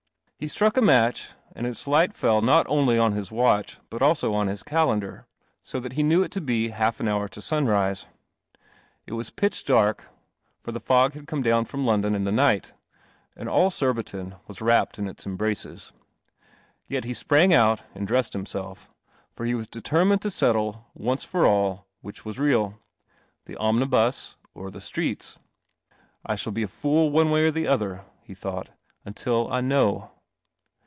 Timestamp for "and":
1.55-1.67, 13.35-13.47, 17.93-18.07